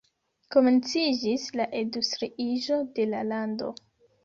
[0.53, 3.73] Komenciĝis la industriiĝo de la lando.